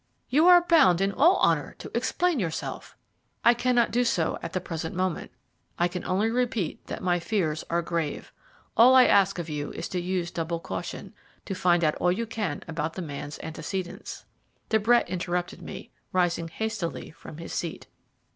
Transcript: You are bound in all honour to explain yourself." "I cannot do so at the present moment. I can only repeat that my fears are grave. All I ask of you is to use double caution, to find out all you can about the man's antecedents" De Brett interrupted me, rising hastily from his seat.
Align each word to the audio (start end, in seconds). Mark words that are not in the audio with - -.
You 0.29 0.47
are 0.47 0.61
bound 0.65 0.99
in 0.99 1.11
all 1.11 1.37
honour 1.41 1.75
to 1.77 1.91
explain 1.95 2.39
yourself." 2.39 2.97
"I 3.45 3.53
cannot 3.53 3.91
do 3.91 4.03
so 4.03 4.39
at 4.41 4.53
the 4.53 4.59
present 4.59 4.95
moment. 4.95 5.29
I 5.77 5.87
can 5.87 6.03
only 6.05 6.31
repeat 6.31 6.87
that 6.87 7.03
my 7.03 7.19
fears 7.19 7.63
are 7.69 7.83
grave. 7.83 8.33
All 8.75 8.95
I 8.95 9.05
ask 9.05 9.37
of 9.37 9.47
you 9.47 9.71
is 9.73 9.87
to 9.89 10.01
use 10.01 10.31
double 10.31 10.59
caution, 10.59 11.13
to 11.45 11.53
find 11.53 11.83
out 11.83 11.93
all 11.97 12.11
you 12.11 12.25
can 12.25 12.63
about 12.67 12.93
the 12.95 13.03
man's 13.03 13.37
antecedents" 13.43 14.25
De 14.69 14.79
Brett 14.79 15.07
interrupted 15.07 15.61
me, 15.61 15.91
rising 16.11 16.47
hastily 16.47 17.11
from 17.11 17.37
his 17.37 17.53
seat. 17.53 17.85